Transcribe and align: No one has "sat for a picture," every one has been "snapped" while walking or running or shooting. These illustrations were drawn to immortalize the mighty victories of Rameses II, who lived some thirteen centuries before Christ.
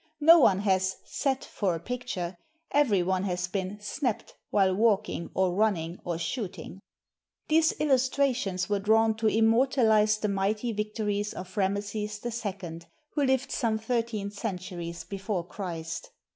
No 0.19 0.39
one 0.39 0.61
has 0.61 0.95
"sat 1.05 1.45
for 1.45 1.75
a 1.75 1.79
picture," 1.79 2.35
every 2.71 3.03
one 3.03 3.21
has 3.25 3.47
been 3.47 3.79
"snapped" 3.79 4.33
while 4.49 4.73
walking 4.73 5.29
or 5.35 5.53
running 5.53 5.99
or 6.03 6.17
shooting. 6.17 6.79
These 7.49 7.73
illustrations 7.79 8.67
were 8.67 8.79
drawn 8.79 9.13
to 9.17 9.27
immortalize 9.27 10.17
the 10.17 10.27
mighty 10.27 10.71
victories 10.73 11.33
of 11.35 11.55
Rameses 11.55 12.19
II, 12.25 12.81
who 13.11 13.25
lived 13.25 13.51
some 13.51 13.77
thirteen 13.77 14.31
centuries 14.31 15.03
before 15.03 15.45
Christ. 15.45 16.09